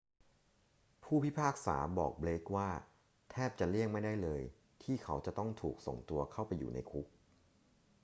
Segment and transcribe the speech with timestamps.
[1.03, 2.69] ผู้พิพากษาบอกเบลกว่า
[3.31, 4.41] แทบจะเลี่ยงไม่ได้เลย
[4.83, 7.07] ที่เขาจะต้องถูกส่งตัวเข้าไปอยู่ในคุก